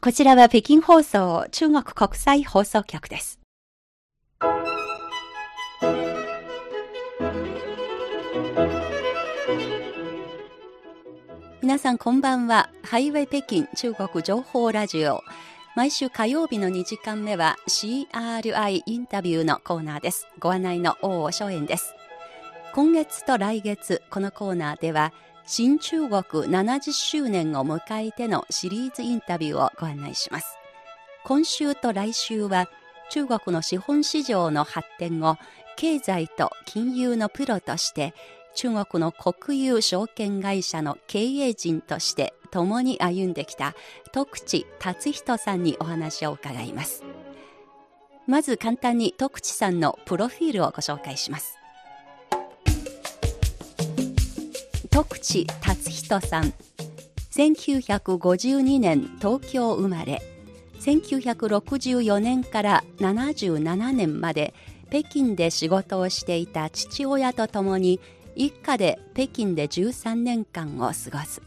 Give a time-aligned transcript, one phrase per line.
[0.00, 3.40] こちらは北京放送中国国際放送局です。
[11.60, 12.70] 皆さんこんばんは。
[12.84, 15.20] ハイウェイ北京中国情報ラジオ。
[15.74, 20.28] 毎週火曜日の2時間目は CRI インタビューのコーナーです。
[20.38, 21.96] ご案内の大尾翔園です。
[22.72, 25.12] 今月と来月、このコーナーでは
[25.50, 30.58] 新中国70周年を迎えてのシリーズインタビューをご案内します。
[31.24, 32.68] 今週と来週は
[33.08, 35.38] 中国の資本市場の発展を
[35.76, 38.12] 経済と金融のプロとして
[38.54, 43.74] 中国の国有証券会社の経営陣として共に歩んできた
[44.12, 47.04] 徳地達人さんにお話を伺います。
[48.26, 51.57] まず簡単に徳地さんのプロフィールをご紹介します。
[54.98, 56.52] 徳地達人さん。
[57.30, 60.20] 1952年東京生まれ。
[60.80, 64.54] 1964年から77年まで
[64.90, 68.00] 北京で仕事をしていた父親と共に
[68.34, 71.42] 一家で北京で13年間を過ごす。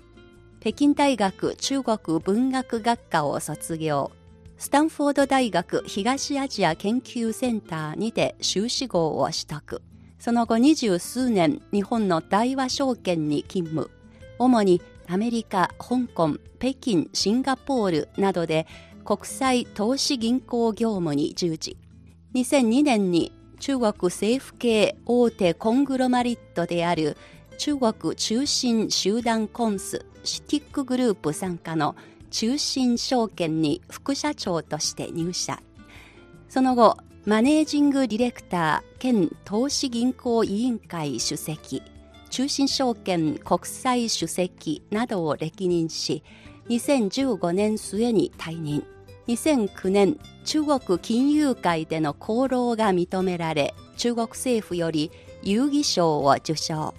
[0.62, 4.14] 北京大学中国文学学科を卒業。
[4.58, 9.82] スタンフォード大学東アジア研究センターにて修士号を取得。
[10.22, 13.90] その後二十数年日本の大和証券に勤務。
[14.38, 18.68] 主にアメリカ香港北京シンガポールなどで
[19.04, 21.76] 国際投資銀行業務に従事。
[22.36, 27.18] 2002年に中国政府系大手コングロマリットである
[27.58, 31.96] 中国中心集団コンスシティックグループ参加の
[32.30, 35.60] 中心証券に副社長として入社。
[36.48, 41.84] その後マネージングディレクター兼投資銀行委員会主席
[42.32, 46.24] 中心証券国際主席などを歴任し
[46.70, 48.84] 2015年末に退任。
[49.28, 55.12] 2009年中国金融界での功労が認められ中国政府より
[55.44, 56.96] 遊戯賞を受賞。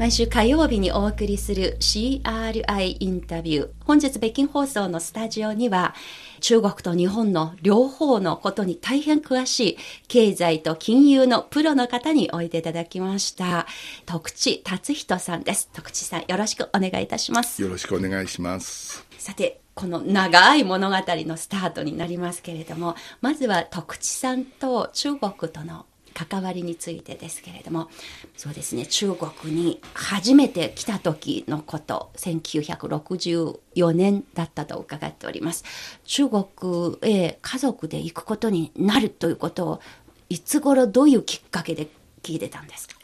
[0.00, 3.68] 毎週火曜日にお送りする CRI インタビュー。
[3.84, 5.94] 本日北京放送のスタジオには、
[6.40, 9.78] 中国と日本の両方のことに大変詳しい
[10.08, 13.66] 経済と金融のプロの方においでいただきました。
[14.06, 15.68] 徳地達人さんです。
[15.74, 17.60] 徳地さん、よろしくお願いいたします。
[17.60, 19.04] よろしくお願いします。
[19.18, 27.88] さて、この長い物語のスタートになりますけれども、まずは徳地さんと中国との関わりについてですけれども
[28.36, 35.64] そうですね中国に初めて来た時のこと1964年だったと伺っております。
[36.04, 39.80] 中国へ家族で行くことになるということを
[40.28, 41.88] いつ頃どういうきっかけで
[42.22, 42.94] 聞いてたんですか？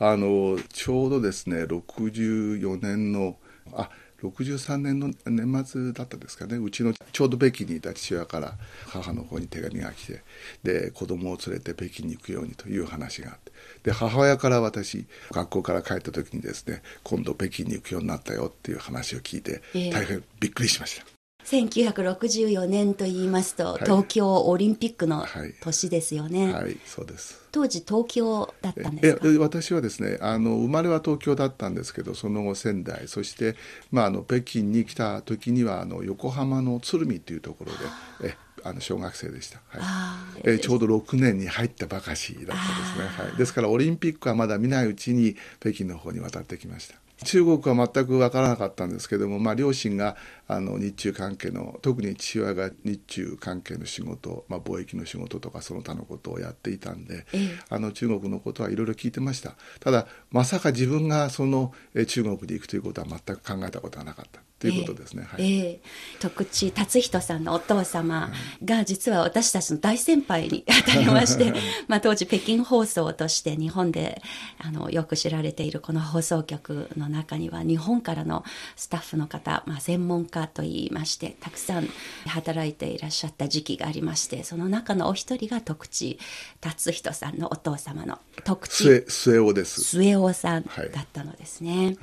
[0.00, 3.36] あのちょうどですね64年の
[3.72, 3.90] あ
[4.22, 6.56] 63年の年末だったですかね。
[6.56, 10.22] うちのちょうど北京にいた父親から母の方に手紙が来て
[10.62, 13.52] で子供を連れて北京に行くようにという話があって。
[13.84, 19.62] で母親から私学校から帰った時にですね今度北京に行くようになったよっていう話を聞いて
[19.92, 21.17] 大変びっくりしました。
[21.50, 25.24] 1964年と言いますと、はい、東京オリンピックの
[25.62, 27.48] 年ですよね、はい、はい、そうです。
[27.50, 29.28] 当時東京だったんですか？
[29.40, 33.56] 私はですねあの生まれは東京だったんですけどその後仙台そして、
[33.90, 37.78] まあ、あの北京に来た時にはあの横浜の鶴見というところで
[38.24, 59.56] えあの小学生でした、はい、えちょうど6年に入ったばかしだったですね、はい、ですからオリンピックはまだ見ないうちに北京の方に渡ってきました中国は全く分からなかったんですけども、まあ、両親があの日中関係の特に父親が日中関係の仕事、まあ、貿易の仕事とかその他のことをやっていたんで、ええ、あの中国のことはいろいろ聞いてました。
[59.80, 61.72] ただまさか自分がその
[62.06, 65.28] 中国に行くということは全く考えたことはなかったということですね。
[65.34, 68.32] えー、はい、えー、徳地達人さんのお父様
[68.64, 71.52] が実は私たちの大先輩に あたりまして、
[71.86, 74.20] まあ当時北京放送として日本で
[74.58, 78.44] あのよく知られているこの放送局の中には日本からの
[78.74, 81.88] スタッフの方、まあ専門家といいましてたくさん
[82.26, 86.18] 働いていらっしゃった時期がありまして、その中のお一人が徳地
[86.60, 89.82] 達人さんのお父様の徳地末尾です。
[89.84, 90.70] 末尾さんだ
[91.02, 91.70] ったのですね。
[91.70, 91.96] はいはい、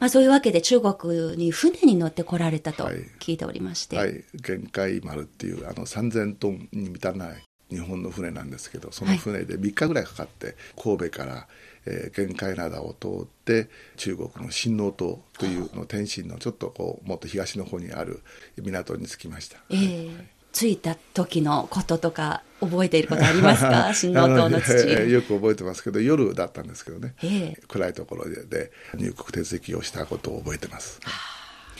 [0.00, 11.48] まあそういうわけで中国に船に乗ってこられたと聞いておりまして、はい、はい、限界丸っていうあの3000トンに満たない日本の船なんですけどその船で3日ぐらいかかって神戸から、
[11.86, 18.22] えー、限界灘を通って中国の新納島というの天津のちょっとこうもっと東の方にある
[18.56, 19.58] 港に着きました。
[19.70, 20.26] えー、はい。
[20.50, 23.92] 着いた時のこととか覚えていることありますか？
[23.94, 31.00] 新納島の土よく覚えてますけど夜だったんですけどね、ええ、暗いところで入国手続きをしたことを覚えてます。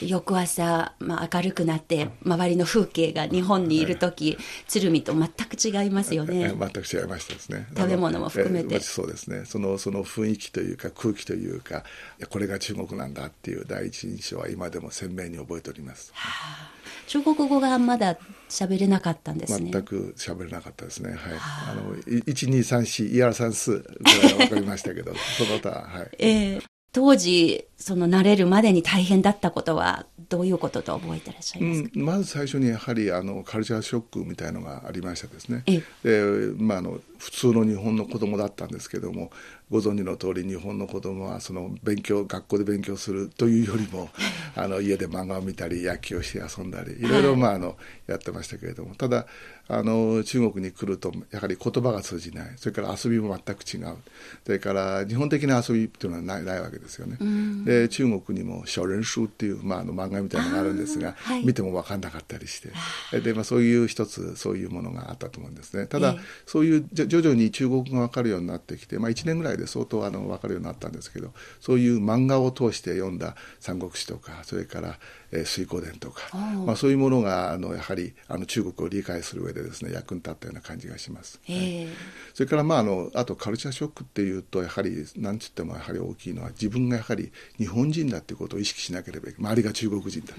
[0.03, 6.55] 翌朝、まあ、明るくなって周りの風景が日本にいる時、はい、鶴見と全く違いますよね。
[6.59, 7.67] 全く違いましたですね。
[7.77, 8.81] 食べ物も含めて。
[8.81, 9.45] そうですね。
[9.45, 11.85] そのその雰囲気というか空気というか
[12.31, 16.71] これが中国なんだっていう第一印象は今でも鮮明に覚えております、はあ、
[17.07, 18.17] 中国語がまだ
[18.49, 19.71] 喋れなかったんですね。
[19.71, 21.11] 全く喋れなかったですね。
[21.11, 23.85] はい、はあ、あの1234イヤー算数ぐ
[24.23, 26.63] らいは分かりましたけど その他はい、えー
[26.93, 35.65] 当時その慣れるまでに大変だったことはどういうことと覚えてらっしゃいますか、うん、まず最初にやはりあのカルチャーショックみたいのがありましたですね。
[36.03, 36.23] で、
[36.57, 39.31] まあ、あの普通の日本の子供だったんですけども
[39.71, 44.09] ご存知の通り日本の子供はその勉強学校で勉強するというよりも
[44.55, 47.77] あの家で漫画を見たり野球をして遊んだりいろいろまああの
[48.07, 48.95] やってましたけれども。
[48.95, 49.27] ただ
[49.71, 52.53] あの中国に来るとやはり言葉が通じない。
[52.57, 53.97] それから遊びも全く違う。
[54.45, 57.19] それから日本的な遊びっていうのはないないわけですよね。
[57.67, 63.21] で中国にも「小人書」っていう、まあ、あの漫画みたいなのがあるんですが、はい、見ても分かんなかったりして。
[63.21, 65.87] で、まあ、そういう一つそういうものがあったと思うんですね。
[65.87, 74.99] ただ、えー、そういう徐々に中国語が分かるようになってきて、まあ、1年ぐらいで相当あの分かるようになったんですけどそういう漫画を通して読んだ「三国志」とかそれから
[75.33, 76.37] えー、水光伝とか、
[76.67, 81.41] まあ、そういうものがあのやはりあの中国を理解する上でですね役に立ったような感じがします。
[81.47, 81.89] はい、
[82.35, 89.53] それからまああのあとカルチャーショックっていうとやはり何つってもやはり大きいのは自分がやはり日本人だっていうことを意識しなければいけない。
[89.53, 90.35] 周りが中国人だ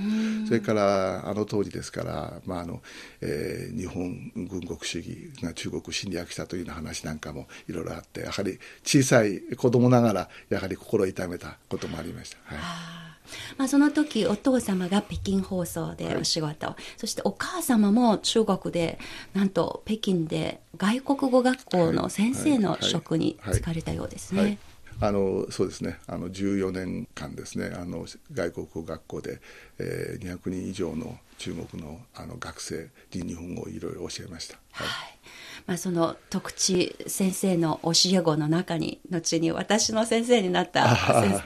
[0.47, 2.81] それからあの当時ですから、まああの
[3.21, 12.37] えー、日本軍国主義が中国を侵略したというような話なんかもいろいろあってやはり小さい子供ながらやはり心痛めたこともありました。
[12.43, 13.08] はい
[13.57, 18.99] まあ、その時お父様が北京放送でお仕事、はい、そしてお母様も中国で
[19.33, 24.57] なんと北京で外国語学校の先生の職に就かれたようですね。
[25.01, 29.39] あのそうですねあの14年間ですねあの外国語学校で、
[29.77, 34.59] えー、200人以上の中国のあの学生に日本語をいろいろ教えました。
[34.71, 35.19] はい、はい。
[35.67, 40.95] まあ、その徳地先生の教え子の中に後に私の先生になった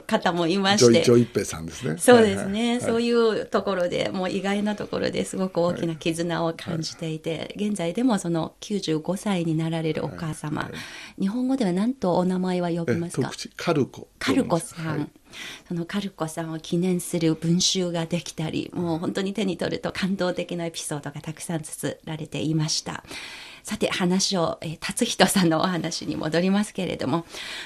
[0.06, 1.44] 方もいまして。
[1.44, 1.98] さんですね。
[1.98, 10.70] そうですね、はいはい、そういうところでもう意外なところですごく大きな絆を感じていて、はい、現在でもその95歳になられるお母様、
[11.20, 13.30] 日本語では何とお名前は呼びますか？
[13.56, 15.10] カルコカルコさん、
[15.68, 23.04] そのカルコさんを記念する文集ができたりもう本当に手に取ると感動的なエピソードがたくさん綴られていました。
[23.62, 27.24] さて話を、えー、達人さんのお話に戻りますけれども、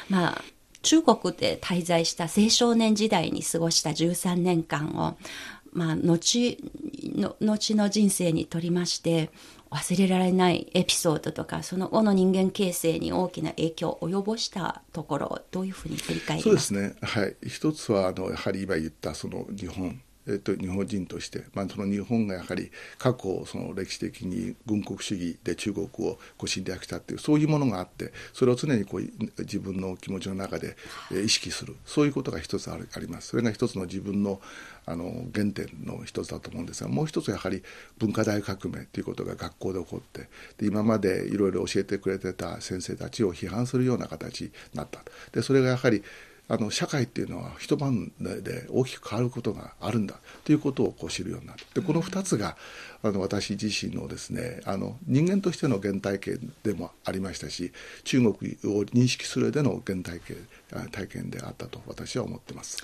[0.09, 0.43] まあ、
[0.83, 5.19] 中国で滞在した青少年時代に過ごした13年間を、
[5.73, 6.59] まあ、後
[7.17, 9.31] の後の人生にとりまして
[9.71, 16.75] 忘れられないエピソードとかその後の人間形成に大きな影響を及ぼしたところどういうふうに振り返りますか？
[16.75, 16.97] そうですね。
[17.03, 17.37] はい。
[17.47, 29.03] 一つはあのやはり今言ったその日本えっと、日本人として、まあ、その日本がやはり過去その歴史的に軍国主義で中国をこう侵略したっていうそういうものがあってそれを常にこう
[29.41, 30.77] 自分の気持ちの中で
[31.11, 31.77] 意識する。
[31.87, 33.29] そういうことが一つあります。
[33.29, 34.41] それが一つの自分の
[34.87, 37.63] あの原点の一つだと思うんですがもう一つやはり
[37.99, 45.01] 文化大革命ということが学校で起こってで今までいろいろ教えてくれてた先生たちを批判するような形になった。
[45.33, 46.03] でそれがやはり
[46.49, 52.57] あの社会っていうのは一晩で大きく変わることがあるんだということをこう知るようになるでこの2つが
[53.03, 57.73] あの私自身のですねあの人間としての原体験でもありましたし
[58.05, 60.37] 中国を認識する上での原体験
[60.91, 62.79] 体験であったと私は思ってます。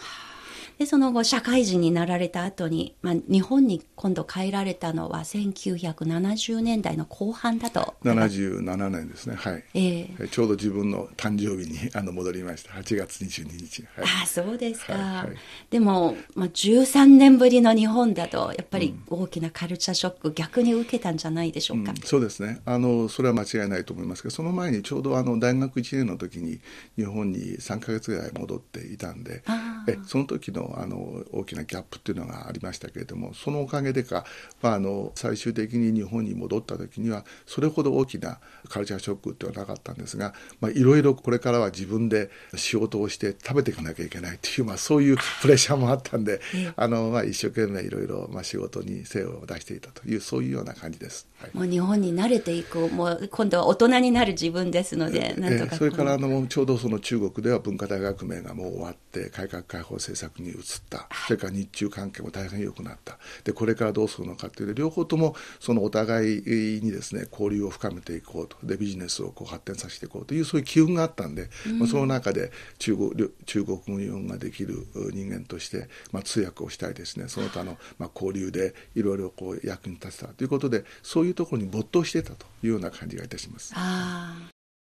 [0.79, 7.95] でその後社会人になられた後に、まあ、日本に今度帰られたのは1970年代の後半だと。
[8.03, 9.37] 77年ですね。
[9.37, 12.73] はい、えー、ちょうど自分の誕生日にあの戻りました。
[12.73, 15.37] 8月22日、はい、あそうですか、はいはい、
[15.71, 22.61] でも、まあ、13年ぶりの日本だとやっぱり大きなカルチャーショック、うん、逆に受けたんじゃないでしょうか、うん、そうですね。
[22.65, 26.61] あのそれは間違いないと思いますけどその前にちょうどあの大学1年の時に
[26.97, 29.45] 日本に3か月ぐらい戻っていたんで
[29.87, 34.25] えその時のあの大きなギャップっていうのがありましたけれどもそのおかげでか、
[34.63, 40.35] まあ、あの最終的に日本に戻った時にはそれほど大きなカルチャーショックではなかったんですが
[40.75, 46.41] いろいろこれからは自分で仕事をして食べていかなきゃいけないという、まあ、そういうプレッシャーもあったんで
[46.77, 51.27] あの、まあ、一生懸命いろいろ、まあ、仕事に精を出していたというそういうような感じです。
[51.41, 63.19] はい、もう日本に慣れていくもう今度は大人になる自分ですので、なんとかそれからあのちょうどその中国では文化大革命がもう終わって改革開放政策に移った、それから日中関係も大変良くなった。
[63.45, 68.57] でこれからどうするのかっていう両方ともそのお互いにですね交流を深めていこうと。
[68.63, 73.11] でビジネスをこう発展させていこうというそういう機運があったんで、うん、まあ、その中で中国
[73.47, 83.75] 中国語ができる人間として、まあ、通訳をしたいですねその他の、まあ、交流でいろいろこう役に立てたということでそういうところに没頭していたというような感じがいたします。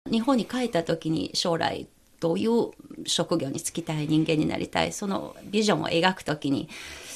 [0.09, 1.87] 日本に帰った時に将来
[2.21, 2.69] どういう
[3.05, 6.69] 職業に就きたい人間になりたいそのビジョンを描くときに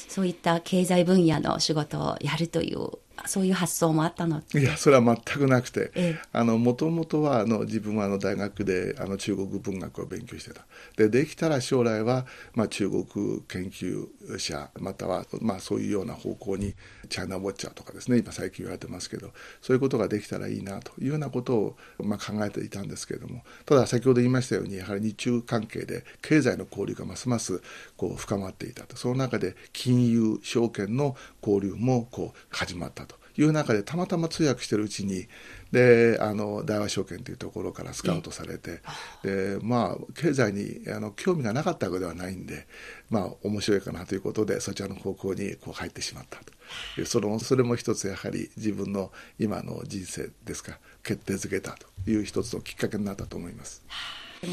[0.08, 2.90] そういった経済分野の仕事をやるという
[3.26, 6.16] そういう発想もあったのいやそれは全くなくて。
[6.32, 10.66] もともとはあの自分はあの大学であの中国文学を勉強してた。
[10.96, 13.04] でできたら将来は、まあ、中国
[13.48, 14.06] 研究
[14.38, 16.74] 者または、まあ、そういうような方向に
[17.08, 18.18] チャイナウォッチャーとかですね。
[18.18, 19.32] 今最近言われてますけど。
[19.62, 23.42] そういうことができたらいいなというようなことを、まあ、考えていたんですけれども。
[23.64, 27.62] ただ先ほど言いましたようにやはり日中関係で経済の交流がますます
[27.96, 35.28] こう深まっていたとその中で金融証券の交流もこう始まったという中でたまたま通訳してるうちに
[35.72, 38.80] であの大和証券というところからスカウトされて
[39.22, 42.66] でまあ経済にあの興味がなかったわけではないんで
[43.10, 53.84] まあ面白いかなということでそちらの方向にこう入ってしまったとそのそれも一つやはり自分の今の人生ですか決定づけたという一つのきっかけになったと思います。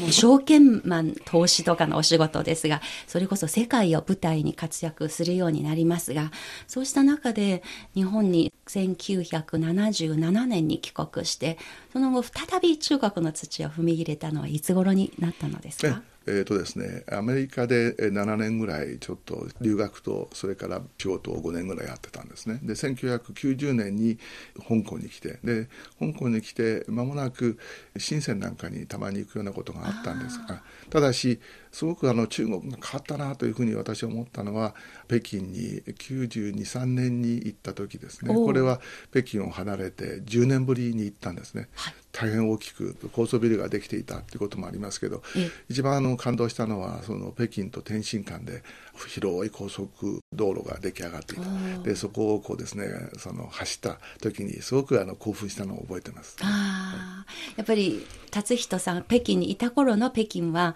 [0.00, 6.30] もう証券マン投資とかのお仕事ですがそれこそ世界を舞台に活躍するようになりますが
[6.66, 7.62] そうした中で
[7.94, 11.58] 日本に1977年に帰国して
[11.92, 16.02] その後再び中国の土を踏み入れたのはいつ頃になったのですか？
[16.26, 22.60] えーとですね、アメリカで7年ぐらいちょっと留学とそれから仕事を5年ぐらいやってたんですね。
[22.62, 24.18] で1990年に
[24.56, 27.58] 香港に来てで香港に来て間もなく
[27.98, 31.40] 深センなんかにたまに行くようなことがあったんですがただし
[31.74, 34.76] すごくあの中国が変わったなというふうに私は思ったのは
[35.08, 38.32] 北京に92、3年に行った時ですね。
[38.32, 45.24] これは北京を離れて10年ぶりに行ったんですね、はい、大変大きく高層ビルができていたということもありますけど
[45.68, 48.62] 一番あの感動したのはその北京と天津間で
[49.08, 51.82] 広い高速道路が出来上がっていた。
[51.82, 52.86] でそこをこうですね
[53.18, 56.36] その走った時にすごくあの興奮したのを覚えてます。
[56.42, 57.24] あ
[57.56, 60.74] やっぱり達人さん北京にいた頃の北京は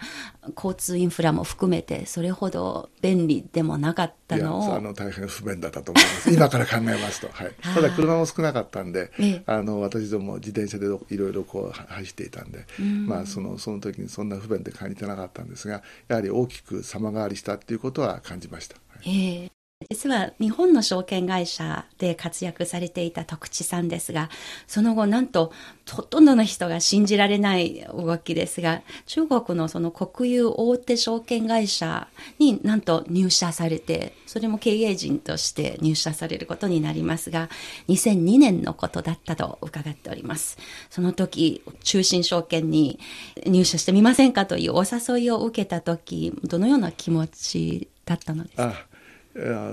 [0.55, 4.75] 交通インフラも含めてそれほど便利でもなかったのを。
[4.75, 6.31] あの大変不便だったと思います。
[6.33, 9.11] 今から考えますと、はい、ただ車も少なかったんで
[9.45, 13.07] あの私ども自転車でいろいろこう走っていたんで、ん。
[13.07, 18.75] まあそのその時にそんな不便で感じてなかったんですがやはり大きく様変わりしたっていうことはは感じました。
[19.05, 19.58] えー
[19.89, 24.29] 実は日本の証券会社で活躍されていた徳地さんですが、
[24.67, 25.53] その後なんと
[25.89, 32.09] ほとんどの人が信じられない動きですが、中国のその国有大手証券会社
[32.39, 37.49] になんと入社されて、それも経営陣として入社されることになりますが、
[37.87, 40.57] 2002年のことだったと伺っております。
[40.89, 42.99] その時、中信証券に
[43.47, 48.88] 入社してみませんかというお誘いを受けた時、どのような気持ちだったのですか？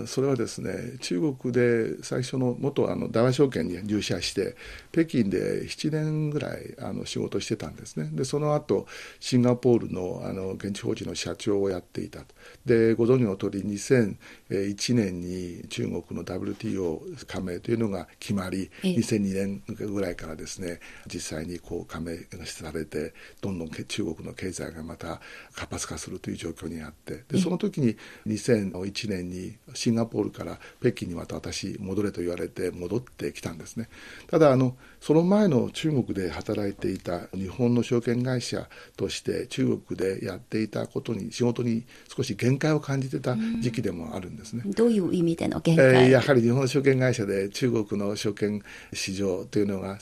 [0.06, 4.54] それはですね中国で最初の元あの大和証券に入社して
[4.92, 8.10] 北京で7年ぐらいあの仕事してたんですね。
[8.12, 8.86] でその後
[9.18, 12.20] シンガポールのあの現地法人の社長をやっていた
[12.66, 25.20] でご存知の通り2001年に中国の WTO 加盟というのが決まり2002年ぐらいからですね実際にこう加盟されてどんどん中国の経済がまた
[25.54, 27.24] 活発化するという状況にあって。
[27.28, 27.96] でその時に
[28.26, 33.88] 2001年にシンガポールから北京にまた私戻れと言われて戻ってきたんですね。
[34.28, 41.84] ただあのその前の中国で働いていた日本の証券会社として中国でやっていたことに仕事に
[42.14, 48.62] 少し限界を感じてた時期でもあるんですね、どういう意味での限界、えー、やはり日本の証券会社で中国の証券
[48.92, 49.98] 市場というのが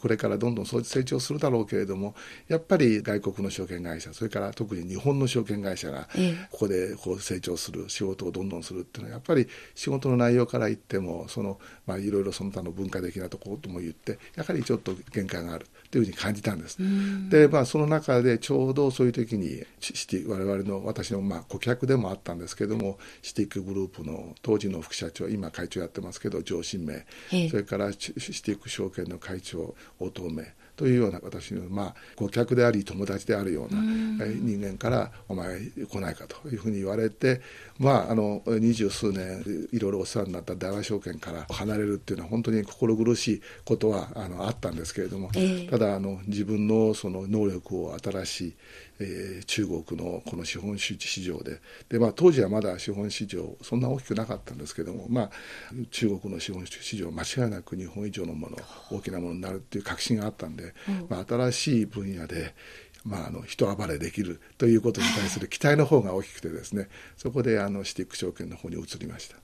[0.00, 2.14] これからどんどん成長するだろうけれども
[2.48, 6.08] やっぱり外国の証券会社それから特に日本の証券会社が
[6.50, 16.78] ここでこう成長する仕事をどんどんするっていうのはやっぱり仕事の内容から言ってもその、まあ、いろいろその他の文化的なところとも言ってやはりちょっと限界があるというふうに感じたんです。
[17.30, 27.06] で、まあ、その中でちょうどそういう時にシティ我々の私のまあ顧客でもあったんですけどもシティックグループの当時の副社長今会長やってますけど上新名
[27.50, 33.82] それからシティック証券の会長応答名というような私の、まあ、顧客であり友達であるような
[34.24, 37.40] 人間から「お前来ないか」というふうに言われて、
[37.78, 48.54] まあ、あの二十数年いろいろお世話になった大和証券から離れるっていうのは本当に心苦しいことはあのあったんですけれども、えー、ただあの自分のその能力を新しい
[49.00, 51.60] えー、中国のこの資本主義市場で。
[51.88, 55.30] で、まあ、当時はまだ資本市場そんな大きくなかったんですけども、まあ、
[55.90, 58.56] 中国の資本主義市場間違いなく日本以上のもの
[58.90, 62.54] 大きなものになるっていう確信があったんで、うん、まあ、新しい分野で
[63.04, 69.36] まあ、あの人暴れできるということに対する期待の方が大きくてですねそこであのシティック証券の方に移りました。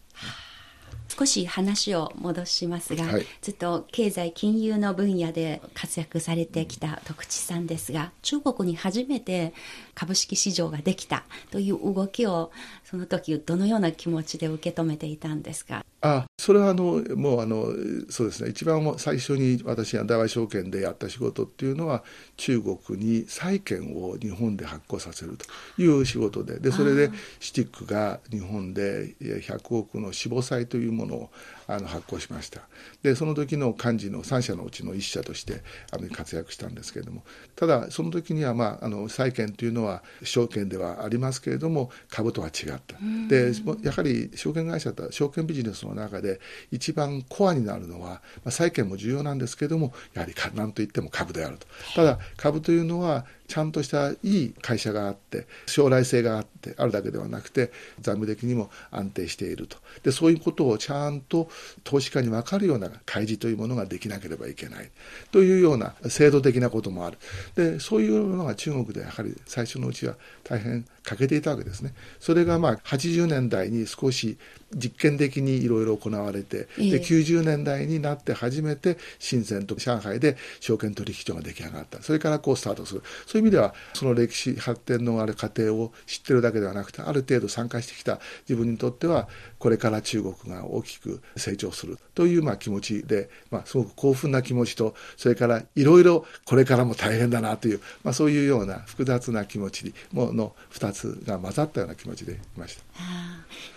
[1.16, 9.54] 少し話を戻しますが、はい、ずっと経済金融の分野で活躍されてきた徳地さんですが中国に初めて
[9.94, 12.50] 株式市場ができたという動きを
[12.84, 15.84] その時どのような気持ちで受け止めていたんですか？
[16.00, 17.72] あそれはあのもうあの
[18.10, 18.50] そうですね。
[18.50, 22.04] 一番最初に私が大和証券でやった仕事っていうのは
[22.36, 25.46] 中国に債券を日本で発行させると
[25.80, 26.58] いう仕事で。
[26.58, 27.10] でそれで
[27.40, 31.30] シティックが日本で100億の死亡債というものを
[31.66, 32.62] あの発行しました。
[33.02, 37.24] でその時の幹事の3社のうちの1社としてあの活躍したんですけれども。
[37.56, 42.96] ただその時には、まあ、あの債券というのは証券ではありますけれども株とは違った。
[43.28, 43.52] で
[43.82, 46.40] やはり証券会社と証券ビジネスの中で
[46.70, 51.66] 一番コアになるのは、まあ、債券も重要なんですけれどもやはり何といっても株であると。
[51.94, 57.70] ただ株というのはちゃんとしたいい会社があって将来性があってあるだけではなくて
[58.00, 59.76] 財務的にも安定していると。
[60.02, 61.48] でそういうことをちゃんと
[61.84, 64.90] 投資家に分かるような開示というものができなければいけない。
[65.30, 67.18] というような制度的なこともある。
[67.54, 71.94] でそういうのが中国でやはり最初のうちは大変欠けていたわけですね。
[72.18, 74.38] それがまあ80年代に少し
[74.74, 82.02] 実験的にいろいろ行われて、えー、で90年代になって初めて深センと上海で証券取引所が出来上がった。
[82.02, 83.02] それからこうスタートする
[83.34, 102.84] そういう意味ではその歴史発展のある過程を知ってるだけではなくてある程度参加してきた自分にとってはこれから中国が大きく成長するというまあ気持ちで、まあ、すごく興奮な気持ちとそれからいろいろこれからも大変だなという、まあ、そういうような複雑な気持ちの2つが混ざったような気持ちでいました。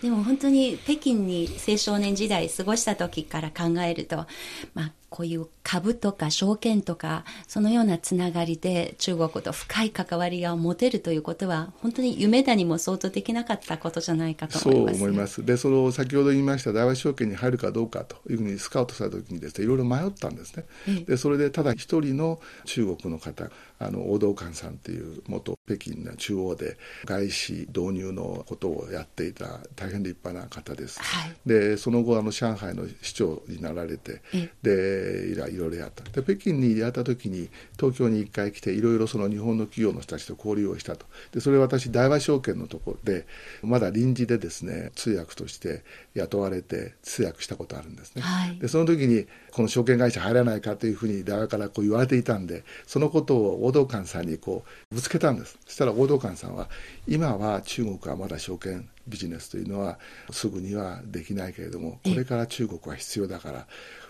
[0.03, 4.27] でも本当に北京に青少年時代過ごした時から考えると、
[4.75, 15.45] まあ、こういう株とか証券とかそのようなつながりで中国と深い関わりが持てるということは本当に夢だにも想像できなかったことじゃないかと思います、そう思います。
[15.45, 19.59] でその先ほど言いました大和証券に入るかどうかというふうにスカウトされた時にです。
[19.59, 20.65] ねいろいろ迷ったんですね、
[21.05, 34.21] でそれでただ一人の中国の方あの王道館さんっていう元北京の中央で外資導入のことをやっていた大変立派な方です、はい、でその後あの上海の市長になられて
[34.63, 36.03] でいろいろやった。
[36.03, 41.05] で北京にやった時に東京に一回来ていろいろその日本の企業の人たちと交流をしたと。
[41.31, 43.25] でそれ私大和証券のところで
[43.61, 45.83] まだ臨時でですね通訳として
[46.15, 55.57] 雇われて通訳したことあるんですね、はい、でその時にこの証券会社入らないかというふうに大和からこう言われていたんでそのことを王道館さんにこうぶつけたんです。
[55.65, 56.69] そしたら王道館さんは
[57.05, 59.99] 今は中国はまだ証券ビジネスというのは
[60.31, 63.67] すぐにはできないけれどもこれから中国は必要だから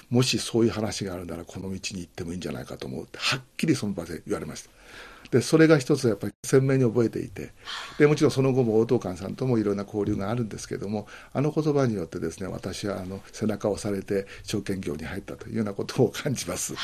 [0.09, 4.69] もしそういう話があるならこの道に行ってもいいんじゃないかと思うってはっきりその場で言われました
[5.31, 7.51] でそれが一つやっぱり鮮明に覚えていて
[7.97, 16.75] でもちろんその後も応答官さんともいろんな交流があるんですけどもあの言葉によってですね私はあの背中を押されて証券業に入ったというようなことを感じます、え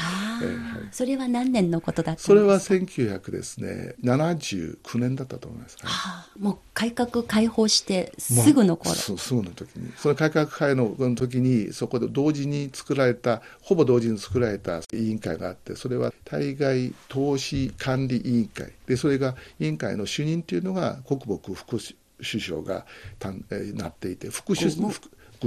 [0.46, 9.92] ーはい、それは何年のことだったそれは1900ですね79年だったと思います、はい、もう改革開放してすぐの頃、まあ、すぐの時に。
[9.98, 18.74] その改革開放の時にそこで同時に作られたほぼ同時に作られた委員会があってそれは対外投資管理委員委員会。
[18.88, 21.80] でそれが委員会の主任というのが国木副
[22.22, 22.86] 首相が
[23.20, 24.92] たん、えー、なっていて副首相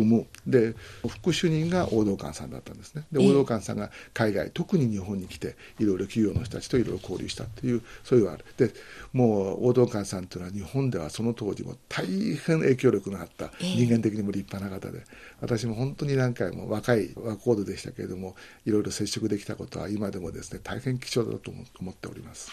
[0.05, 0.75] 務で
[1.09, 3.05] 副主任が王道館さんだったんですね。
[3.13, 8.45] で王道館さんが海外特に日本に来ていろいろ企業の人たちといろいろ交流したっていうそういうある。
[8.57, 8.73] で
[9.13, 15.05] もう王道館さんというのは日本ではその当時も大変影響力のあった人間的にも立派な方で、
[15.41, 21.51] 私も本当に何回も若い若コードでしたけれどもいろいろ接触できたことは今でもですね大変貴重だと
[21.81, 22.51] 思っております。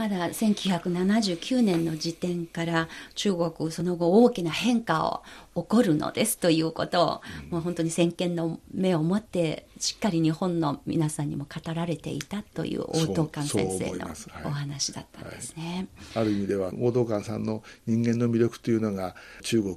[0.00, 5.22] まだ1979年の時点から中国その後大きな変化を
[5.54, 14.08] 起こるのですということを、うん、もう本当に先見の目を持ってしっかり日本の皆さんにも語られていたという大道館先生の
[14.46, 15.74] お話だったんですね、はい。
[15.74, 19.76] はい、ある意味では大道館さんの人間の魅力というのが中国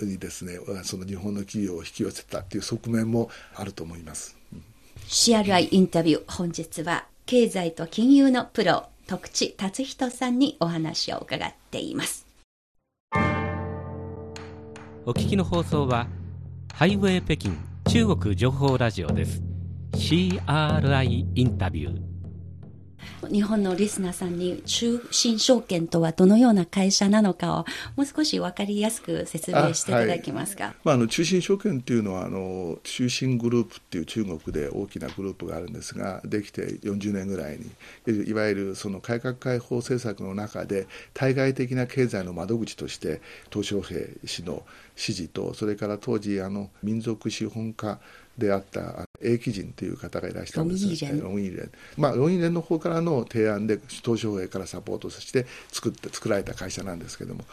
[0.00, 4.36] にですねその日本の企業を引き寄せたっていう側面もあると思います。
[5.08, 12.26] CRI インタビュー本日は経済と金融のプロ徳地達人さんにお話を伺っています。
[15.04, 16.08] お聞きの放送は
[16.74, 17.52] ハイウェイ北京
[17.88, 19.42] 中国情報ラジオです。
[19.92, 22.15] CRI インタビュー
[23.30, 27.64] 日本のリスナーさんに中信証券とはどのような会社なのかを
[27.96, 44.64] もう少し分かりやすく説明していただけますか、はい、まあ、あの中信証券っていうのはあの中信グループっていう中国で大きなグループがあるんですができて40年ぐらいにいわゆるその改革開放政策の中で対外的な経済の窓口として鄧小平氏の
[44.96, 47.98] 指示とそれから当時あの民族資本家
[48.38, 50.82] であった英基人という方がいらっしゃるんです。
[51.22, 51.42] ロン。
[51.42, 51.70] イーレン。
[51.96, 57.44] まあ、ロンイーレンの方からの提案で東証平からサポートして作って作られた会社なんですけども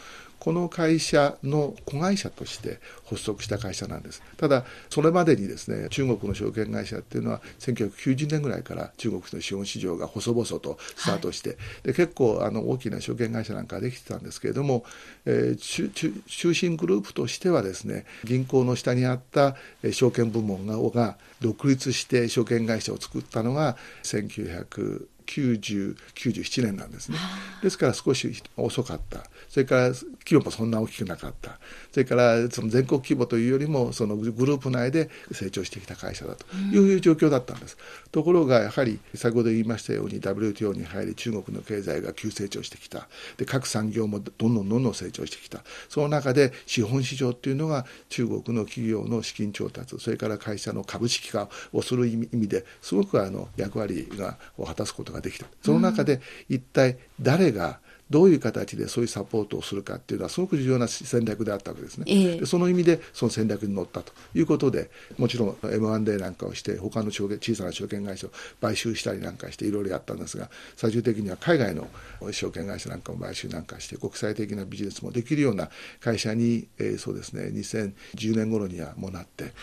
[0.43, 4.21] この会社の子会社として発足した会社なんです。
[4.35, 14.83] ただ、それまでにですね、中国の証券会社っていうのは、1990年ぐらいから中国の資本市場が細々とスタートして、はい、で結構あの大きな証券会社なんかできてたんですけれども、
[15.25, 19.55] えー、中心グループとしてはですね、銀行の下にあった
[19.93, 27.17] 証券部門がが独立して証券会社を作ったのが1900 90、97年なんですね。
[27.61, 29.23] ですから少し遅かった。
[29.49, 31.59] それから規模もそんな大きくなかった。
[31.93, 37.77] それからその全国規模というよりもそのグループ内で成長してきた会社だという状況だったんです。
[38.11, 43.07] ところがやはり先ほど言いましたように WTO に入り中国の経済が急成長してきた。
[43.37, 45.63] で各産業もどんどんどんどん成長してきた。
[45.87, 55.45] その中で資本市場っていうのが中国の企業の資金調達、それから会社の株式化をする意味ですごくあの役割がを果たすことができた。
[55.61, 57.79] その中で一体誰が
[58.13, 62.05] どういう形でそういうサポートをするかっていうのはすごく重要な戦略であったわけですね。
[62.07, 68.29] えー、その意味でその戦略に乗ったということでもちろん M&A なんかをして他の証券小さな証券会社を
[68.61, 71.87] 買収したりなんかしていろいろやったんですが最終的には海外の
[72.31, 79.53] 証券会社なんかも買収なんかして国際的なビジネスもできるような会社に、えー、そうですね2010年頃にはもなって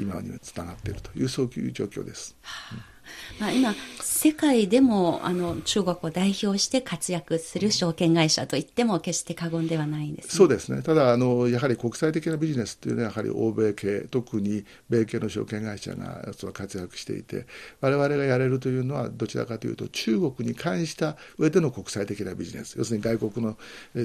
[0.00, 2.34] 今につながっているというそういう状況です。
[2.72, 2.91] うん
[3.38, 17.46] まあ、今、世界でもあの中国を代表して活躍する証券会社といっても決して過言ではないんです、ね、そうですね、ただあの、やはり国際的なビジネスというのは、やはり欧米系、特に米系の証券会社がその活躍していて、
[17.80, 23.56] 我々がやれるというのは、どちらかというと、中国に関した上での国際的なビジネス、要するに外国の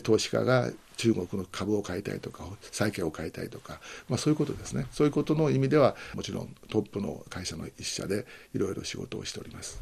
[0.02, 3.80] 投資家が中国の株を買いたいとか債券を買いたいとか、
[4.10, 9.82] まあ、そういうことですねそういうことの意味ではもちろんトップの会社の一社でいろいろ仕事をしております。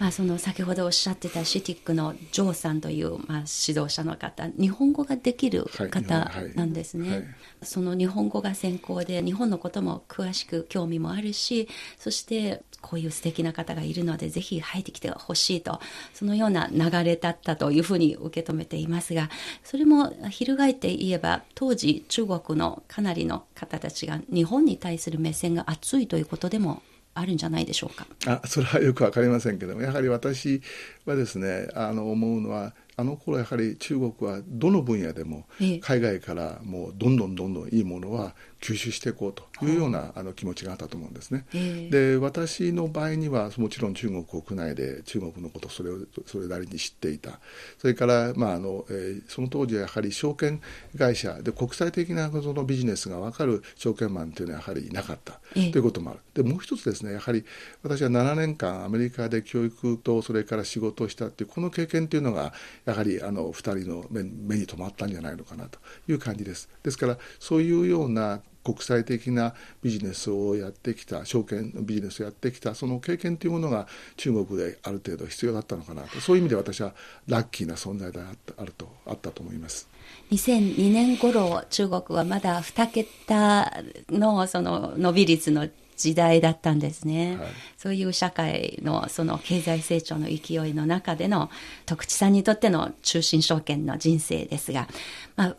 [0.00, 15.80] まあ、その先ほどおっしゃってたシティックのジョーさんという、まあ、指導者の方日本語ができる方なんですね、はいはいはい、その日本語が専攻で日本のことも詳しく興味もあるしそしてこういう素敵な方がいるのでぜひ入ってきてほしいと
[16.14, 19.28] そのような流れだったというふうに受け止めていますが
[19.64, 26.82] それも翻って言えば当時中国のかなりの方たちが日本に対する目線が熱いということでも
[27.14, 28.06] あるんじゃないでしょうか。
[28.26, 30.62] あそれはよく分かりませんけどもやはり私
[31.06, 35.46] はですねあの思うのはあの頃やはり中国はどの分野でも
[35.80, 41.46] 海外からもうどんどんどんどんいいものは吸収していこうというようなあの気持ちがあったと思うんですね。
[41.90, 47.40] で私の場合にはもちろん中国国内で中国のことそれをそれなりに知っていた
[47.78, 50.60] それから、まああのえー、その当時はやはり証券
[50.96, 56.20] 会社で国際的なそのビジネスが分かる証券マンというのはやはりいなかったということもある。
[56.34, 57.44] でもう一つですねやはり
[57.82, 62.52] 私は7年間アメリカで教育とそれから仕事をしたっていうこの経験というのが
[62.84, 66.68] やはりあの2人の目目に留まったんじゃないのかなという感じです。
[66.82, 76.20] ですからそういうような国際的なビジネスをやってきた証券ビジネスをやってきたその経験というものが中国である程度必要だったのかなと。
[76.20, 76.94] そういう意味で私は
[77.26, 79.88] ラッキーな存在であるとあったと思います。
[80.30, 85.68] 2002年頃中国はまだ2桁のその伸び率の
[86.00, 91.50] 時代だったんですね、はい、そういう社会のその経済成長の勢いの中での
[91.84, 94.88] 徳地さんにとっての中心証券の人生ですが、
[95.36, 95.56] まあ、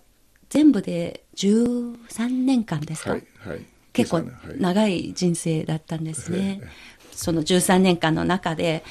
[0.49, 4.23] 全部で13年間ですか、はいはい、結構
[4.57, 6.61] 長い人生だったんですね。
[7.11, 8.83] その13年間の中で、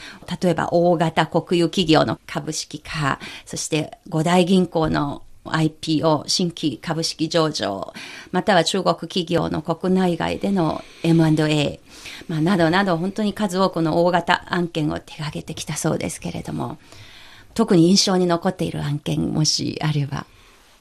[0.42, 7.92] 例えば大型国有企業の株式化、そして五大銀行の IPO、新規株式上場、
[8.30, 11.80] または中国企業の国内外での M&A、
[12.28, 16.78] まあ、などなど本当に数多くの大型案件を手掛けてきたそうですけれども、
[17.54, 20.26] 特に印象に残っている案件もしあれば。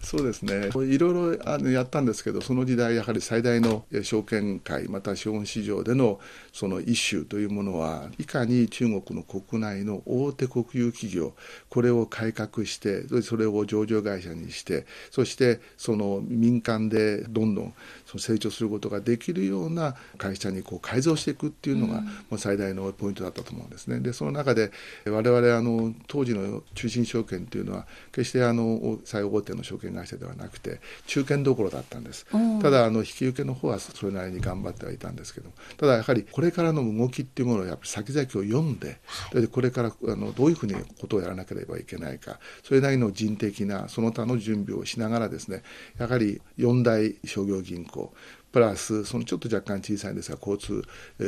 [0.02, 6.20] そうですねいろいろあのやったんですけどその時代やはり最大の証券会また資本市場での
[6.54, 11.34] そのイシューというものはいかに中国の国内の大手国有企業
[11.70, 17.74] これを改革してそれを上場会社にしてそしてその民間でどんどん
[18.18, 22.04] 成長することができるような会社にこう改造していくっていうのが、
[22.38, 24.00] 最大のポイントだったと思うんですね。
[24.00, 24.72] でその中で
[25.06, 32.26] 我々あの当時の中心証券というのは決してあの最大手の証券会社ではなくて中堅どころだったんです。
[32.62, 39.00] ただあの引き受けの方はそれなりに頑張ってはいたんですけどただやはりこれからの動きっていうものをやっぱり先々を読んで、
[39.34, 45.64] でこれからあのどういうふうにことをやらなければいけないかそれなりの人的なその他の準備をしながらですね
[45.98, 48.14] やはり四大商業銀行
[48.52, 50.84] プラスそのちょっと若干小さいんですが交通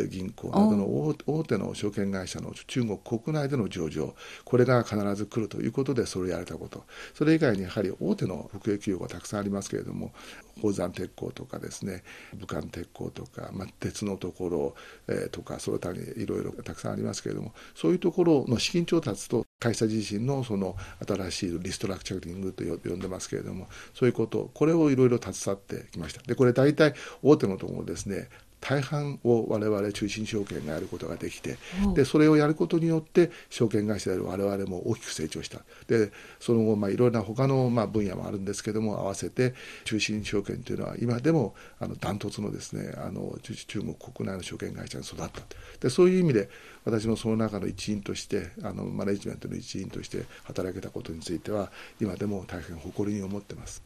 [0.10, 0.86] 銀行などの
[1.26, 4.16] 大手の証券会社の中国国内での上場。
[4.44, 6.86] これが必ず来るということでそれをやれたこと。
[7.14, 10.12] それ以外にやはり大手の国営企業がたくさんありますけれども
[10.56, 12.04] 宝山鉄鋼とかですね
[12.36, 14.76] 武漢鉄鋼とか、まあ、鉄のところ、
[15.08, 20.76] えー、とかその他にいろいろたくさんありますけれどもそういうところの資金調達と会社自身のその
[21.08, 26.22] 新しいリストラクチャリングと呼んでますけれどもそういうことこれをいろいろ携わってきました。
[26.24, 28.28] でこれ大体大手のところですね
[28.62, 31.58] 大半を我々中心証券がやることができて、
[31.96, 35.60] でそれをやることによって証券会社である我々も大きく成長した。
[35.88, 45.42] でその後、まあ、いろいろな他のまあ分野もあるんですけども合わせて中心証券というのは今でもあのダントツのですねあの中国国内の証券会社に育った。
[45.80, 46.50] でそういう意味で
[46.86, 53.84] 私もその中の一員としてあのマネジメントの一員として働けたことについては今でも大変誇りに思ってます。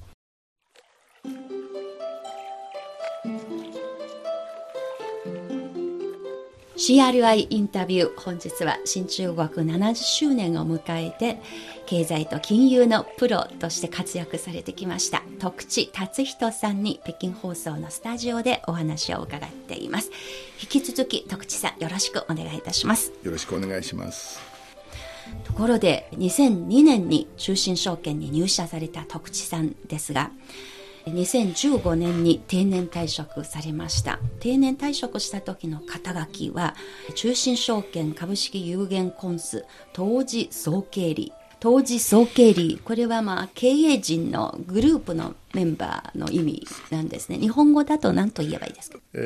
[6.78, 11.40] CRI インタビュー本日は新中国70周年を迎えて
[11.86, 20.12] 経済と金融のプロとして活躍されてきました徳地達人さんに北京放送のスタジオでお話を伺っています。
[20.62, 23.14] 引き続き徳地さんよろしくお願いいたします。
[23.24, 24.42] よろしくお願いします。
[25.46, 30.32] ところで2002年に中信証券に入社された徳地さんですが
[31.08, 34.20] 2015年に定年退職されました。
[34.40, 36.76] 定年退職した時の肩書きは
[37.16, 41.32] 中信証券株式有限コンス当時総経理。
[41.60, 42.80] 当時総経理。
[42.84, 47.38] これはまあ経営陣のグループのメンバーの意味なんですね。
[47.38, 49.20] 日本語だと何と言えばいいですか、え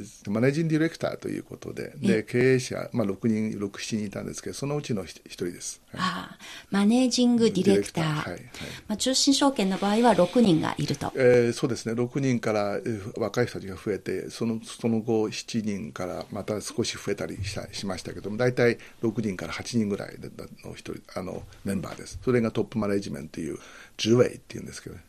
[0.00, 5.80] ー、マネージングディレクターということで、で経営者、まあ、6人、6、7人いたんですけど、そのうちの1人です。
[5.92, 6.38] はい、あ
[6.70, 8.04] マネージングディレクター。
[8.04, 8.42] はいはい、
[8.88, 11.12] まあ、中心証券の場合は6人がいると。
[11.14, 12.78] えー、そうですね、6人から
[13.16, 20.18] 若い人たちが増えて、そのその後、7人からまた少し増えたりしたしましたけども、大体6人から8人ぐらい
[20.64, 22.18] の一人あのメンバーです。
[22.22, 23.58] それがトップマネージメントという
[24.00, 25.02] 主委っていうんですけど、ね、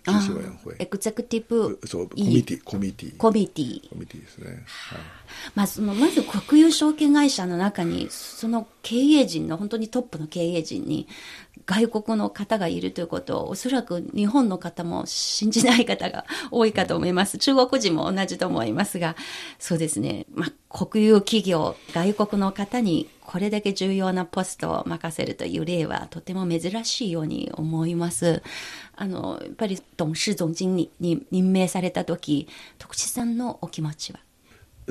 [0.79, 3.17] エグゼクティブそうコミティコミティ。
[3.17, 3.89] コミティ。
[3.89, 4.99] コミティですね、はい、
[5.55, 11.07] まあ、そのまず国有証券会社の中にその経営陣の本当にトップの経営陣に
[11.65, 17.37] 外国の方がいるということをおそらく日本の方も信じない方が多いかと思います。
[17.37, 19.15] 中国人も同じと思いますが、
[19.59, 20.25] そうですね。
[20.33, 20.51] まあ、
[20.85, 28.43] 国有企業、外国の方にこれだけ重要なポストを任せるという例はとても珍しいように思います。
[28.95, 32.47] あの、やっぱり董事总经理に任命された時、
[32.77, 34.19] 徳地さんのお気持ちは？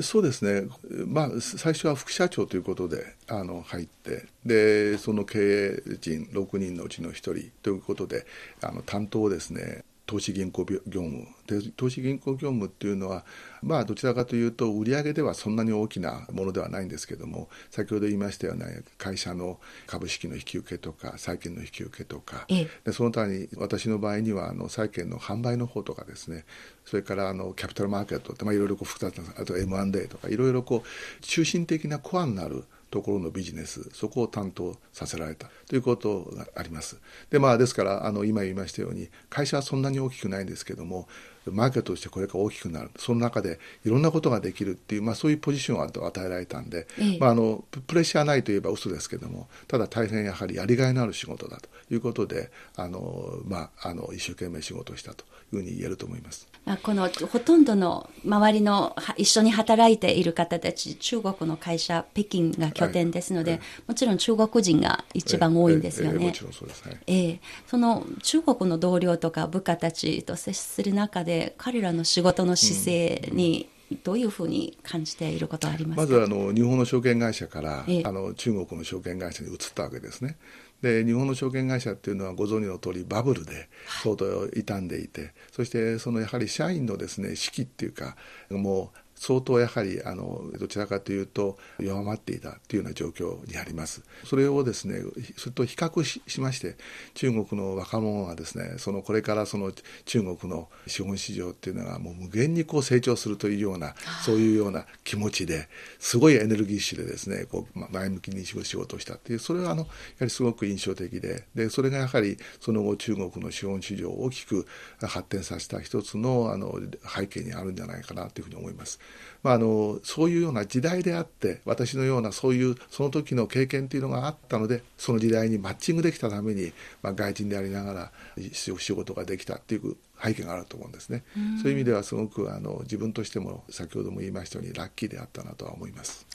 [0.01, 0.67] そうですね、
[1.07, 8.25] まあ、最初は副社長ということであの入ってでその経営陣6人のうちの1人ということで
[8.61, 11.25] あの担当をですね投資銀行業務。
[11.47, 13.23] で投資銀行業務っていうのは
[13.61, 18.65] まあどちらかというと売上ではそんなに大きなものではないんですけども先ほど言いましたような
[18.97, 22.45] 会社の株式の引き受けとか債券の引き受けとか、
[22.83, 26.43] でその他に私の場合にはあの債券の販売の方とかですね
[26.85, 36.99] それからあのキャピタルマーケットって、まあ、いろいろこう複雑なあと M&A とかいろいろこう中心的なコアになるところのビジネスそこを担当させられたということがあります。
[37.31, 41.07] でまあですからあの今言いましたように会社はそんなに大きくないんですけども
[41.49, 55.23] マーケットとしてこれから大きくなるその中でいろんなことができるっていう、まあ、そういうポジションを与えられたんで、ええ、まあ、あのプレッシャーないといえば嘘ですけどもただ大変やはりやりがいのある仕事だということであの、まあ、あの一生懸命仕事をしたと
[55.53, 56.47] いうふうに言えると思います。
[56.83, 66.25] このほとんどの周りの一緒に働いている方たち中国の会社北京が拠点ですので、はい、もちろん中国人が一番多いんですよね。
[66.27, 73.67] もちろんそうです、はい、えー、その中国の同僚とか部下たちと接する中で彼らの仕事の姿勢に、
[74.03, 80.37] どういうふうに感じていることありますまずあの日本の証券会社から、ええ、あの中国の証券会社に移ったわけですね。
[80.81, 83.69] で日本の証券会社っていうのはご存知の通りバブルで
[84.03, 88.15] 相当傷んでいて、そしてそのやはり社員のですね士気っていうか
[88.49, 94.01] もう相当やはりあのどちらかというと弱まっていたというような状況にあります。
[94.25, 94.99] それをですね
[95.37, 96.75] それと比較しまして
[97.13, 99.73] 中国の若者はですねそのこれからその
[100.05, 103.93] 中国の資本市場っていうのがもう無限にこう成長するというような
[104.25, 105.67] そういうような気持ちで
[105.99, 114.65] すごいエネルギッシュでですねこう前向きに仕事をしたっていうそれはあのやはりすごく印象的ででそれがやはりその後中国の資本市場を大きく
[114.99, 116.79] 発展させた一つのあの
[117.15, 118.99] 背景にあるんじゃないかなというふうに思います。
[119.43, 128.11] まあ、あのそういうような時代であって私のようなそういうその時の経験というのがあったのでその時代にマッチングできたために、まあ、外人でありながら
[128.53, 136.27] 仕事ができたっていう背景があると思うんですね、うそういう意味ではすごくあの自分としても先ほども言いましたようにラッキーであったなとは思います。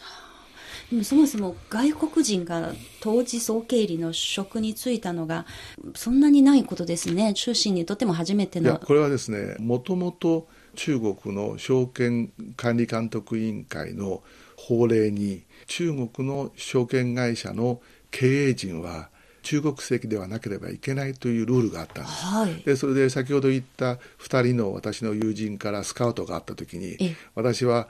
[0.90, 5.46] でもそもそも外国人が当時総経理の職に就いたのが
[5.94, 7.34] そんなにないことですね。
[7.34, 8.78] 中心にとっても初めての。
[8.78, 14.22] これはですねもともと中国の証券管理監督委員会の
[14.56, 19.08] 法令に中国の証券会社の経営陣は
[19.42, 26.96] 中国籍ではなければいけないというルールがあったんです、はい、でそれで先ほど言った2人の私の友人からスカウトがあった時に
[27.34, 27.88] 私は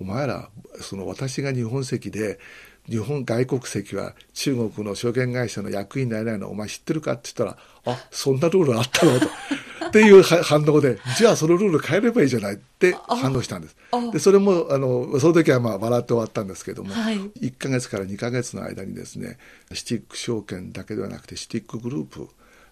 [0.00, 0.50] お前ら
[0.80, 2.38] その私が日本籍で
[2.88, 9.20] 日本外国籍は中国の証券会社の役員になれないのお前知ってるかって言ったらあそんなルールあったの？
[9.20, 9.26] と。
[9.88, 13.76] っていう反応で、じゃあそのルール変えればいいじゃないって反応したんです。
[14.10, 19.36] で、それも、あの、その時はまあ笑って終わったんですけども、はい、1か月から2か月の間にですね、
[19.74, 22.28] シティック証券だけではなくて、シティックグループ、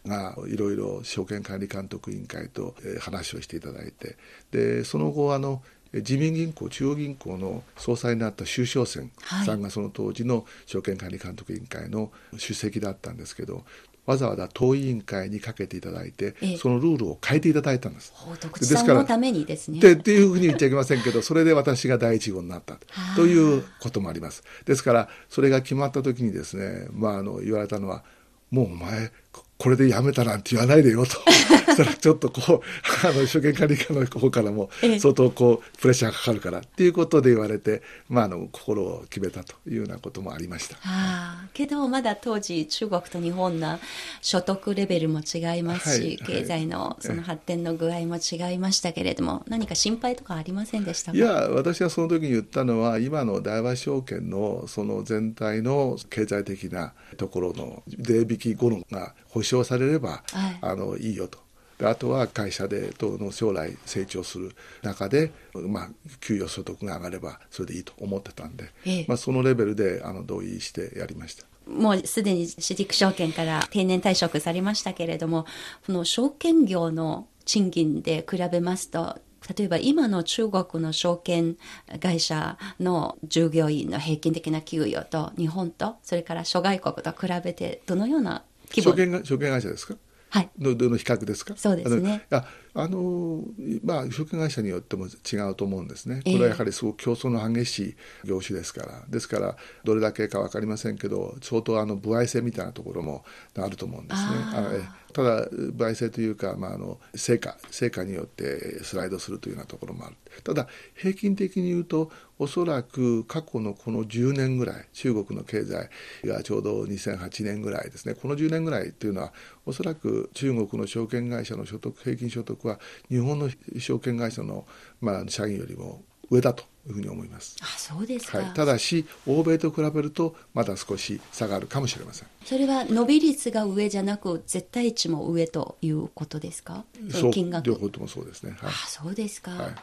[0.07, 4.17] がいろいろ証券管理監督委員会と話をしていただいて
[4.51, 9.11] でその後あの自民銀行中央銀行の総裁になった周小泉
[9.45, 13.65] さんがその当時の証券管理監督委員会の主席だったんですけど
[14.07, 18.13] わざわざ党委員会にかけていただいて、そのルールを変えていただいたんです。
[18.59, 19.79] ですから、ためにですね。
[19.79, 22.79] っていうふうに言っちゃいけませんけど、それで私が第一号になった
[23.15, 24.43] ということもあります。
[24.65, 28.03] ですから、それが決まった時にですね、まあ、あの言われたのは、
[28.51, 29.13] もうお前、
[29.61, 31.11] これでやめたなんて言わないでよと。
[31.77, 40.77] そらちょっとこう、あの、証券管理課の方からも相当こう、プレッシャーがかかるからっていうことで言われて、まあ、あの、心を決めたというようなこともありました。
[40.77, 43.79] ああ、けどまだ当時中国と日本の
[44.23, 51.19] 所得レベルも違いますし、はい、経済のその発展の具合も違いましたけれども、何か心配とかありませんでしたか？
[51.19, 61.39] いや、私はその時に言ったのは、今の大和証券のその全体の経済的なところの税引き後のが保証されれば、はい、あのいいよと。
[61.83, 65.89] あとは会社でとの将来成長する中で、まあ、
[66.21, 71.45] 給与所得が上がればそれでいいと思ってたんで、ええ、まあ、そのレベルであの同意してやりました。
[71.67, 75.47] もうすでにシティック証券から定年退職されましたけれども、
[75.87, 79.19] この証券業の賃金で比べますと、
[79.57, 81.57] 例えば今の中国の証券
[82.01, 89.95] 会社の従業員の平均的な給与と日本とそれから諸外国と比べてどのような証券証券会社ですか？
[90.31, 91.55] はい、のの比較ですか？
[91.57, 92.27] そうですね。
[92.31, 93.43] ああの
[93.85, 96.23] まあ証券会社によっても違うと思うんですね。
[96.25, 99.03] これはやはりすごく競争の激しい業種ですから。
[99.09, 103.25] ですからどれだけか分かりませんけど相当あの歩合制みたいなところも
[103.57, 104.29] あると思うんですね。
[104.53, 110.17] あただ歩合制というか、まあ、あの成果成果によってスライドするというようなところもある。
[110.45, 115.91] ただ平均的に言うとおそらく過去のこの10年ぐらい中国の経済
[116.25, 118.15] がちょうど2008年ぐらいですね。
[118.15, 119.33] この10年ぐらいというのは
[119.67, 124.67] おそらく中国の証券会社の所得平均所得は日本の証券会社の、
[125.01, 127.57] まあ、社員よりも上だというふうに思います。
[127.61, 132.29] あそうですか、はい、ただし欧米と比べるとまだ少し差があるかもしれません。
[132.45, 136.85] それは伸び率が上じゃなく絶対値も上ということですか？
[137.33, 137.67] 金額。
[137.67, 138.57] 両方ともそうですね。
[138.59, 139.75] はい、あそうですか、はい、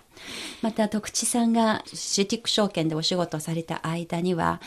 [0.61, 4.59] また徳地さんがシティック証券でお仕事された間には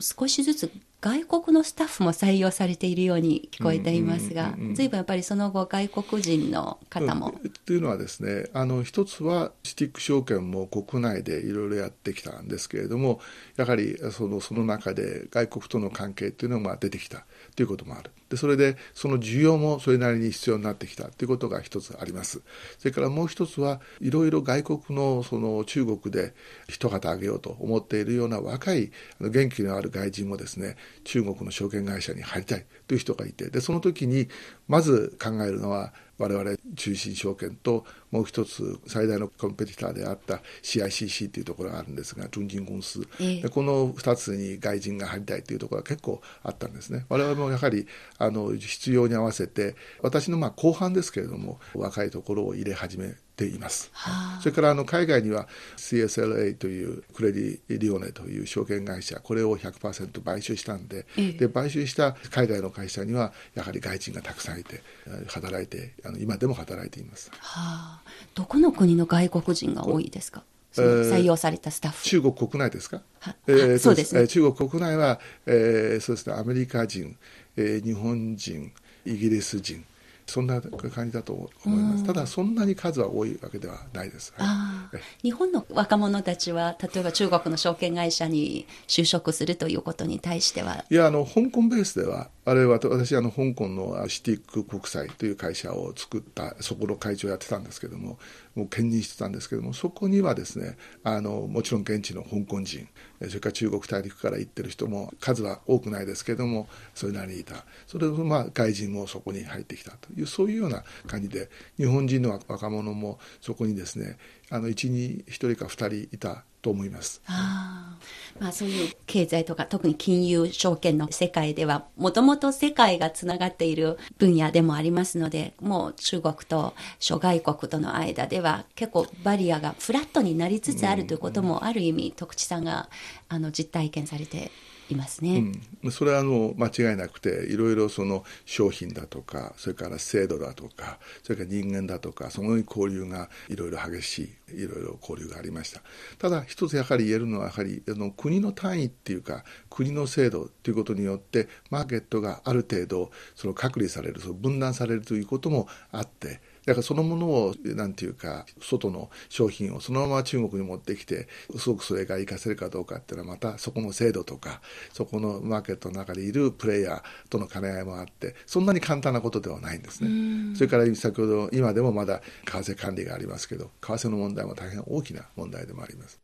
[0.00, 7.32] 少しずつ外国のスタッフも採用されているように聞こえていますが、随分やっぱりその後外国人の方も。
[7.64, 13.20] というのはですねあの一つはシティック証券も国内でいろいろやってきたんですけれども
[13.56, 17.24] やはりそのその中で外国との関係っていうのが出てきた
[17.54, 18.10] ということもある。
[18.28, 22.42] でそれでその需要もそれなりに必要になってきたということが一つあります
[22.78, 26.34] それからもう一つはいろいろ外国のその中国で
[26.68, 34.28] 一旗あげようと思っているような若い元気のある外人もですね中国の証券会社に入りたいという人がいてでその時に
[34.66, 47.04] まず考えるのは我々中心証券ともう一つ最大のコンペティターであった CICC というところがあるんですが中銀公司、ええ、この2つに外人が入りたいというところが結構あったんですね。
[47.08, 47.86] 我々もやはり
[48.18, 53.90] あの必要に合わせて私のまあ後半ですけれども若いところを入れ始めています。
[53.92, 64.82] はあ、それからあの海外には CSLA というクレディ・リオネという証券会社これを100%買収したんでええ、で買収した海外の会社にはやはり外人がたくさんいて
[65.28, 67.30] 働いてあの今でも働いています。
[67.32, 68.02] はあ、
[68.34, 70.42] どこの国の外国人が多いですか？
[70.74, 73.00] 採用されたスタッフ、中国国内ですか、
[73.46, 74.14] えー、そうです。
[74.14, 76.36] ね、中国国内は、えー、そうですね。
[76.36, 77.16] アメリカ人、
[77.56, 78.72] えー、日本人
[79.06, 79.84] イギリス人
[80.26, 82.04] そんな感じだと思います。
[82.04, 84.32] ただそんなに数は多いわけではないです。
[84.36, 84.90] は
[85.22, 98.18] い、日本の若者たちは例えば中国の証券会社に就職するということに対してはいやあの香港ベースではあれは私あの香港のシティック国際という会社を作ったそこの会長をやってたんですけども
[98.54, 102.88] もう兼任してたんですけどもそこにはですねあのもちろん現地の香港人
[103.28, 107.64] それから中国大陸から行ってる人も数は多くないですけどもそれなりにいた。
[107.86, 114.18] それをまあ外人もそこに入ってきたというそういうような感じで日本人の若者もそこにですね
[114.50, 117.22] あの1に1人か2人いたと思います。
[117.26, 117.96] あ
[118.40, 132.90] まあ、そういう経済とか特に金融証券の世界ではもともと世界がつながっている分野でもありますのでもう中国と諸外国との間では結構バリアがフラットになりつつあるということもある意味徳地さんが
[133.28, 134.50] あの実体験されて
[134.90, 145.82] いますね、うん、それはあの間違いなくていろいろその商品だとかそれから制度だとかそれから人間だとかそのように交流がいろいろ激しいいろいろ交流がありました。
[146.18, 164.60] ただ一つやはり言えるのはやはりあの国の単位っていうか国の制度ということによってマーケットがある程度その隔離されるその分断されるということもあってだからそのものをなんていうか外の商品をそのまま中国に持ってきてすごくそれが活かせるかどうかっていうのはまたそこの制度とか
[164.92, 170.56] そこのマーケットの中でいるプレイヤーとの兼ね合いもあってそんなに簡単なことではないんですね。
[170.56, 176.20] それから先ほど今でもまだ為替管理がありますけど為替の問題も大変大きな問題でもあります。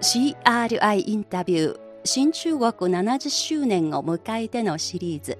[0.00, 5.38] CRI インタビュー新中国70周年を迎えてのシリーズ。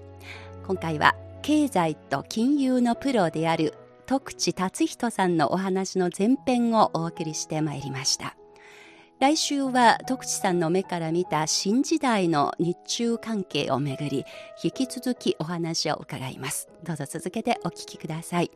[0.64, 3.74] 今回は経済と金融のプロである
[4.06, 8.36] 徳地達人さんのお話の前編をお送りしてまいりました。
[9.18, 14.24] 来週は徳地さんの目から見た新時代の日中関係をめぐり
[14.62, 16.68] 引き続きお話を伺います。
[16.84, 18.52] どうぞ続けてお聞きください。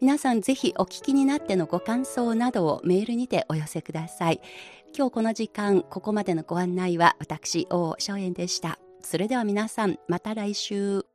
[0.00, 4.40] 皆さんぜひお聞きになってのご感想などをメールにてお寄せください。
[4.96, 8.78] 今日この時間ここまでのご案内は私王正円でした。
[9.00, 11.02] それでは皆さんまた来週。